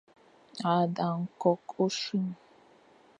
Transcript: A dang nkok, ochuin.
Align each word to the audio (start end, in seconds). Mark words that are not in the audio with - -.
A 0.71 0.75
dang 0.95 1.19
nkok, 1.31 1.65
ochuin. 1.83 2.29